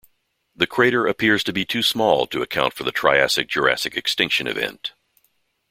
[0.55, 4.93] The crater appears to be too small to account for the Triassic-Jurassic extinction event.